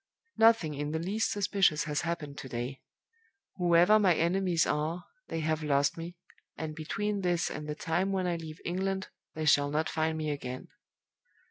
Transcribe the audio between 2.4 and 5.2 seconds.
day. Whoever my enemies are,